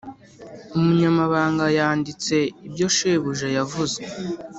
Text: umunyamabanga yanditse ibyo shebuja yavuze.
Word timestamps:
umunyamabanga 0.77 1.65
yanditse 1.77 2.35
ibyo 2.67 2.87
shebuja 2.95 3.47
yavuze. 3.57 3.97